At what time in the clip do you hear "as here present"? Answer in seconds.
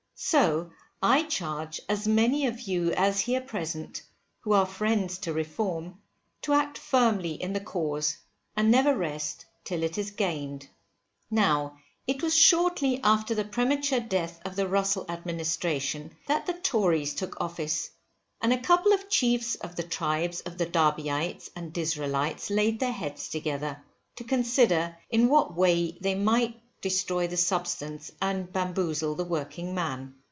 2.91-4.03